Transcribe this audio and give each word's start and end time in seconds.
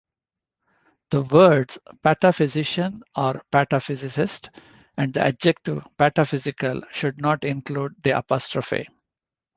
The 1.11 1.21
words 1.21 1.77
"pataphysician" 2.03 3.01
or 3.15 3.39
"pataphysicist" 3.53 4.49
and 4.97 5.13
the 5.13 5.21
adjective 5.23 5.85
"pataphysical" 5.99 6.89
should 6.91 7.21
not 7.21 7.43
include 7.43 7.93
the 8.01 8.17
apostrophe. 8.17 8.89